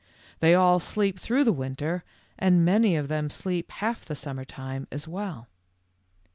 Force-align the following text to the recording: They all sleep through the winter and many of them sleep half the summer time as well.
They 0.39 0.55
all 0.55 0.79
sleep 0.79 1.19
through 1.19 1.43
the 1.43 1.53
winter 1.53 2.03
and 2.39 2.65
many 2.65 2.95
of 2.95 3.07
them 3.07 3.29
sleep 3.29 3.69
half 3.69 4.03
the 4.03 4.15
summer 4.15 4.43
time 4.45 4.87
as 4.91 5.07
well. 5.07 5.47